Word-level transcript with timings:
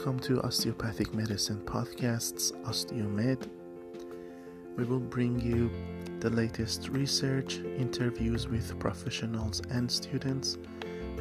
Welcome 0.00 0.20
to 0.20 0.40
Osteopathic 0.44 1.12
Medicine 1.12 1.60
Podcast's 1.66 2.52
OsteoMed. 2.64 3.50
We 4.78 4.84
will 4.84 4.98
bring 4.98 5.38
you 5.38 5.70
the 6.20 6.30
latest 6.30 6.88
research, 6.88 7.58
interviews 7.58 8.48
with 8.48 8.78
professionals 8.78 9.60
and 9.68 9.92
students, 9.92 10.56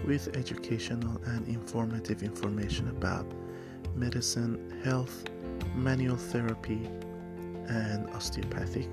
with 0.05 0.29
educational 0.37 1.21
and 1.25 1.45
informative 1.49 2.23
information 2.23 2.87
about 2.87 3.29
medicine, 3.95 4.81
health, 4.85 5.25
manual 5.75 6.15
therapy, 6.15 6.89
and 7.67 8.09
osteopathic 8.11 8.87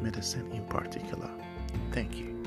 medicine 0.00 0.50
in 0.52 0.64
particular. 0.68 1.28
Thank 1.92 2.16
you. 2.16 2.37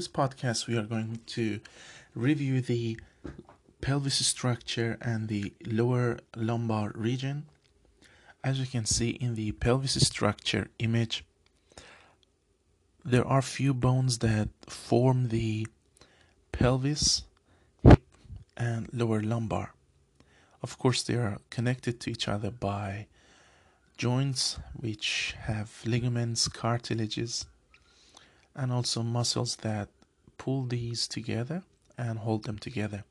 This 0.00 0.08
podcast, 0.08 0.66
we 0.66 0.78
are 0.78 0.84
going 0.84 1.20
to 1.26 1.60
review 2.14 2.62
the 2.62 2.98
pelvis 3.82 4.26
structure 4.26 4.96
and 5.02 5.28
the 5.28 5.52
lower 5.66 6.18
lumbar 6.34 6.90
region. 6.94 7.44
As 8.42 8.58
you 8.58 8.64
can 8.64 8.86
see 8.86 9.10
in 9.10 9.34
the 9.34 9.52
pelvis 9.52 10.00
structure 10.06 10.68
image, 10.78 11.22
there 13.04 13.26
are 13.26 13.42
few 13.42 13.74
bones 13.74 14.20
that 14.20 14.48
form 14.66 15.28
the 15.28 15.66
pelvis, 16.50 17.24
hip, 17.82 18.02
and 18.56 18.88
lower 18.94 19.20
lumbar. 19.20 19.74
Of 20.62 20.78
course, 20.78 21.02
they 21.02 21.16
are 21.16 21.40
connected 21.50 22.00
to 22.00 22.10
each 22.10 22.26
other 22.26 22.50
by 22.50 23.06
joints 23.98 24.58
which 24.72 25.34
have 25.40 25.82
ligaments, 25.84 26.48
cartilages, 26.48 27.44
and 28.54 28.72
also 28.72 29.02
muscles 29.02 29.56
that 29.56 29.88
pull 30.38 30.64
these 30.64 31.06
together 31.06 31.62
and 31.96 32.18
hold 32.20 32.44
them 32.44 32.58
together. 32.58 33.04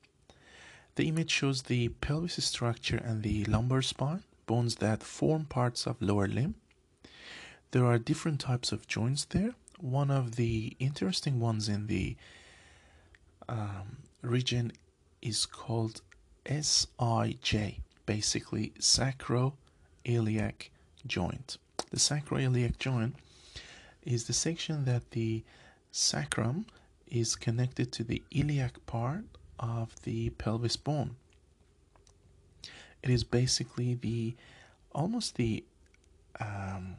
The 0.95 1.07
image 1.07 1.31
shows 1.31 1.63
the 1.63 1.89
pelvis 1.89 2.43
structure 2.43 2.97
and 2.97 3.23
the 3.23 3.45
lumbar 3.45 3.81
spine, 3.81 4.23
bones 4.47 4.75
that 4.75 5.03
form 5.03 5.45
parts 5.45 5.85
of 5.85 6.01
lower 6.01 6.27
limb. 6.27 6.55
There 7.71 7.85
are 7.85 7.99
different 7.99 8.39
types 8.39 8.71
of 8.71 8.87
joints 8.87 9.25
there. 9.25 9.53
One 9.79 10.11
of 10.11 10.35
the 10.35 10.75
interesting 10.79 11.39
ones 11.39 11.69
in 11.69 11.87
the 11.87 12.17
um, 13.47 13.97
region 14.21 14.73
is 15.21 15.45
called 15.45 16.01
SIJ, 16.45 17.79
basically 18.05 18.73
sacroiliac 18.79 20.69
joint. 21.05 21.57
The 21.91 21.97
sacroiliac 21.97 22.77
joint 22.77 23.15
is 24.03 24.25
the 24.25 24.33
section 24.33 24.85
that 24.85 25.11
the 25.11 25.43
sacrum 25.91 26.65
is 27.07 27.35
connected 27.35 27.91
to 27.91 28.03
the 28.03 28.21
iliac 28.31 28.85
part 28.85 29.25
of 29.59 29.93
the 30.03 30.29
pelvis 30.31 30.77
bone. 30.77 31.15
It 33.01 33.09
is 33.09 33.23
basically 33.23 33.95
the 33.95 34.35
almost 34.93 35.35
the 35.35 35.63
um, 36.39 36.97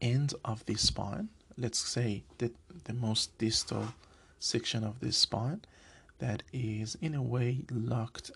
end 0.00 0.34
of 0.44 0.64
the 0.66 0.74
spine. 0.74 1.28
Let's 1.56 1.78
say 1.78 2.22
that 2.38 2.54
the 2.84 2.92
most 2.92 3.36
distal 3.38 3.94
section 4.38 4.84
of 4.84 5.00
the 5.00 5.12
spine 5.12 5.62
that 6.18 6.42
is 6.52 6.96
in 7.00 7.14
a 7.14 7.22
way 7.22 7.64
locked 7.70 8.30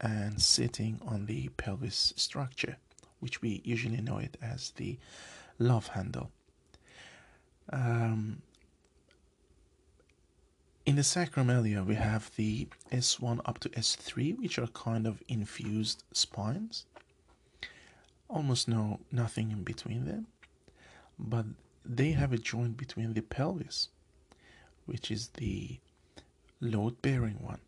and 0.00 0.40
sitting 0.40 1.00
on 1.06 1.26
the 1.26 1.48
pelvis 1.56 2.12
structure, 2.16 2.76
which 3.20 3.42
we 3.42 3.60
usually 3.64 4.00
know 4.00 4.18
it 4.18 4.36
as 4.40 4.70
the 4.76 4.98
love 5.58 5.88
handle. 5.88 6.30
Um, 7.72 8.42
in 10.86 10.96
the 10.96 11.04
sacrum 11.04 11.50
area, 11.50 11.84
we 11.84 11.94
have 11.94 12.30
the 12.36 12.68
S1 12.90 13.40
up 13.44 13.58
to 13.60 13.68
S3, 13.70 14.38
which 14.38 14.58
are 14.58 14.66
kind 14.68 15.06
of 15.06 15.22
infused 15.28 16.02
spines. 16.12 16.86
Almost 18.28 18.68
no 18.68 19.00
nothing 19.12 19.50
in 19.50 19.62
between 19.62 20.04
them, 20.04 20.26
but 21.18 21.46
they 21.84 22.12
have 22.12 22.32
a 22.32 22.38
joint 22.38 22.76
between 22.76 23.14
the 23.14 23.22
pelvis, 23.22 23.88
which 24.86 25.10
is 25.10 25.28
the 25.34 25.78
load-bearing 26.60 27.38
one. 27.40 27.60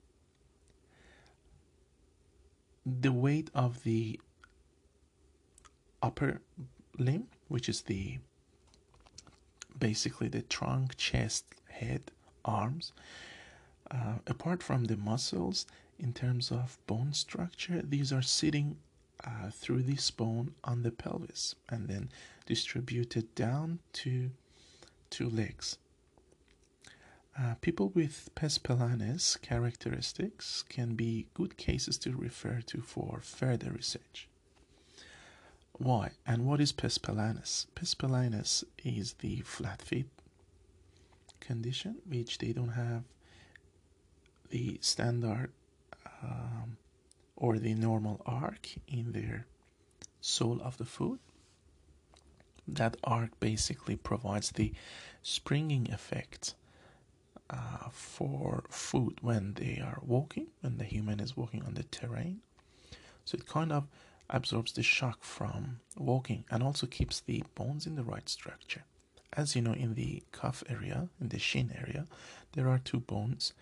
The 2.85 3.13
weight 3.13 3.51
of 3.55 3.83
the 3.85 4.21
upper 6.03 6.41
limb, 6.99 7.29
which 7.49 7.69
is 7.69 7.83
the 7.83 8.19
basically 9.83 10.29
the 10.29 10.43
trunk, 10.43 10.97
chest, 10.97 11.45
head, 11.69 12.13
arms. 12.45 12.93
Uh, 13.91 14.19
apart 14.29 14.63
from 14.63 14.85
the 14.85 14.97
muscles, 14.97 15.67
in 15.99 16.13
terms 16.13 16.53
of 16.53 16.79
bone 16.87 17.13
structure, 17.13 17.83
these 17.83 18.13
are 18.13 18.23
sitting 18.23 18.77
uh, 19.25 19.51
through 19.51 19.83
this 19.83 20.09
bone 20.13 20.55
on 20.63 20.85
the 20.85 20.93
pelvis 20.93 21.57
and 21.69 21.89
then 21.89 22.09
distributed 22.47 23.35
down 23.35 23.81
to 23.93 24.31
two 25.11 25.29
legs. 25.29 25.79
Uh, 27.37 27.55
people 27.61 27.89
with 27.89 28.31
pes 28.37 28.59
characteristics 29.43 30.65
can 30.69 30.95
be 30.95 31.27
good 31.35 31.57
cases 31.57 31.99
to 31.99 32.15
refer 32.15 32.61
to 32.61 32.81
for 32.83 33.19
further 33.21 33.73
research. 33.73 34.29
Why 35.83 36.13
and 36.25 36.47
what 36.47 36.61
is? 36.61 36.71
Pes 36.71 36.97
planus 36.97 38.65
is 38.85 39.15
the 39.15 39.41
flat 39.41 39.83
feet 39.83 40.07
condition, 41.41 41.97
which 42.09 42.39
they 42.39 42.53
don't 42.53 42.69
have 42.69 43.03
the 44.51 44.79
standard 44.81 45.51
um, 46.23 46.77
or 47.35 47.59
the 47.59 47.75
normal 47.75 48.23
arc 48.25 48.69
in 48.87 49.11
their 49.11 49.47
sole 50.21 50.61
of 50.63 50.79
the 50.79 50.85
foot. 50.85 51.19
That 52.69 52.97
arc 53.03 53.41
basically 53.41 53.97
provides 53.97 54.53
the 54.53 54.73
springing 55.21 55.91
effect 55.91 56.55
uh, 57.51 57.89
for 57.91 58.67
foot 58.71 59.19
when 59.21 59.55
they 59.55 59.83
are 59.85 59.99
walking, 60.01 60.47
when 60.61 60.79
the 60.79 60.85
human 60.85 61.19
is 61.19 61.37
walking 61.37 61.65
on 61.65 61.75
the 61.75 61.83
terrain. 61.83 62.41
So 63.25 63.35
it 63.37 63.49
kind 63.49 63.73
of 63.73 63.89
absorbs 64.33 64.73
the 64.73 64.83
shock 64.83 65.23
from 65.23 65.79
walking 65.97 66.45
and 66.51 66.63
also 66.63 66.87
keeps 66.87 67.21
the 67.21 67.45
bones 67.55 67.87
in 67.87 67.95
the 67.95 68.03
right 68.03 68.29
structure. 68.29 68.83
As 69.35 69.55
you 69.55 69.63
know, 69.63 69.73
in 69.73 69.95
the 69.95 70.23
cuff 70.33 70.65
area, 70.69 71.09
in 71.21 71.29
the 71.29 71.39
shin 71.39 71.73
area, 71.79 72.07
there 72.55 72.69
are 72.69 72.79
two 72.79 73.01
bones, 73.01 73.53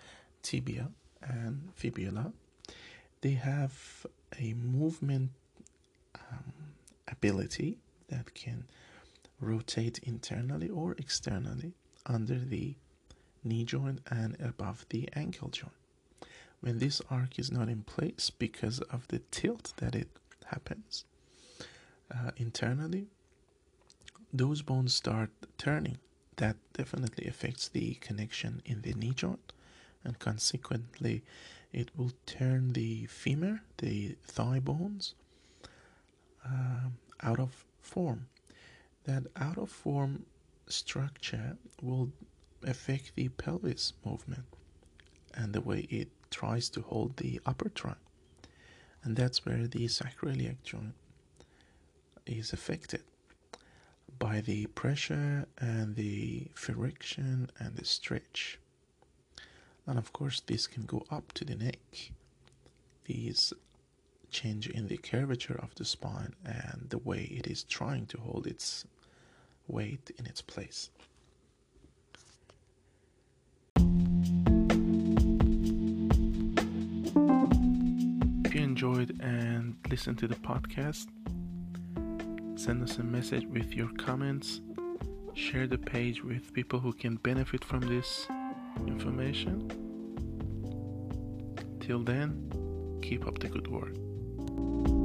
tibia 0.43 0.89
and 1.23 1.69
fibula. 1.75 2.33
They 3.21 3.33
have 3.33 4.07
a 4.39 4.55
movement 4.55 5.31
um, 6.15 6.53
ability 7.09 7.79
that 8.09 8.35
can 8.35 8.65
rotate 9.41 9.99
internally 10.03 10.69
or 10.69 10.93
externally 10.99 11.75
under 12.07 12.39
the 12.39 12.75
knee 13.45 13.65
joint 13.65 14.01
and 14.11 14.37
above 14.41 14.87
the 14.91 15.09
ankle 15.15 15.49
joint. 15.49 15.73
When 16.61 16.79
this 16.79 17.01
arc 17.11 17.39
is 17.39 17.51
not 17.51 17.69
in 17.69 17.83
place 17.83 18.31
because 18.31 18.81
of 18.81 19.09
the 19.09 19.21
tilt 19.31 19.73
that 19.79 19.95
it 19.95 20.09
happens 20.51 21.05
uh, 22.13 22.31
internally, 22.37 23.07
those 24.33 24.63
bones 24.63 24.95
start 24.95 25.31
turning. 25.59 25.99
That 26.37 26.57
definitely 26.73 27.27
affects 27.27 27.69
the 27.69 27.95
connection 27.95 28.63
in 28.65 28.83
the 28.83 28.95
knee 28.95 29.13
joint, 29.15 29.53
and 30.05 30.19
consequently, 30.19 31.23
it 31.73 31.91
will 31.97 32.13
turn 32.27 32.73
the 32.73 33.07
femur, 33.07 33.63
the 33.79 34.17
thigh 34.25 34.61
bones, 34.61 35.15
uh, 36.45 36.89
out 37.23 37.39
of 37.39 37.65
form. 37.81 38.27
That 39.05 39.25
out 39.37 39.59
of 39.59 39.71
form 39.71 40.25
structure 40.69 41.57
will 41.83 42.11
affect 42.65 43.15
the 43.15 43.29
pelvis 43.29 43.93
movement 44.05 44.45
and 45.35 45.53
the 45.53 45.61
way 45.61 45.81
it 45.91 46.09
tries 46.31 46.69
to 46.71 46.83
hold 46.83 47.17
the 47.17 47.41
upper 47.47 47.69
trunk. 47.69 47.99
And 49.03 49.17
that's 49.17 49.47
where 49.47 49.67
the 49.67 49.87
sacroiliac 49.87 50.63
joint 50.63 50.95
is 52.27 52.53
affected 52.53 53.03
by 54.19 54.41
the 54.41 54.67
pressure 54.67 55.47
and 55.59 55.97
the 55.97 56.49
friction 56.55 57.51
and 57.59 57.77
the 57.77 57.85
stretch. 57.85 58.59
And 59.87 59.99
of 59.99 60.13
course, 60.13 60.41
this 60.41 60.67
can 60.67 60.85
go 60.85 61.05
up 61.11 61.33
to 61.33 61.45
the 61.45 61.55
neck. 61.55 62.13
These 63.07 63.53
change 64.31 64.69
in 64.69 64.87
the 64.87 64.99
curvature 64.99 65.59
of 65.61 65.75
the 65.75 65.85
spine 65.85 66.35
and 66.45 66.87
the 66.91 66.99
way 66.99 67.23
it 67.23 67.47
is 67.47 67.65
trying 67.65 68.07
to 68.07 68.19
hold 68.19 68.47
its 68.47 68.85
weight 69.67 70.11
in 70.19 70.27
its 70.27 70.43
place. 70.43 70.91
Enjoyed 78.81 79.21
and 79.21 79.77
listened 79.91 80.17
to 80.17 80.27
the 80.27 80.37
podcast, 80.37 81.07
send 82.59 82.83
us 82.83 82.97
a 82.97 83.03
message 83.03 83.45
with 83.45 83.75
your 83.75 83.91
comments, 83.99 84.63
share 85.35 85.67
the 85.67 85.77
page 85.77 86.25
with 86.25 86.55
people 86.55 86.81
who 86.81 86.91
can 86.91 87.17
benefit 87.17 87.63
from 87.63 87.81
this 87.81 88.27
information. 88.87 89.69
Till 91.79 92.03
then, 92.03 92.99
keep 93.03 93.27
up 93.27 93.39
the 93.39 93.49
good 93.49 93.69
work. 93.69 95.00